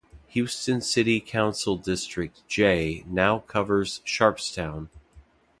[0.29, 4.89] Houston City Council District J now covers Sharpstown.